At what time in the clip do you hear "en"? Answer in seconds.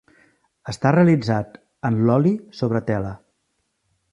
1.91-1.99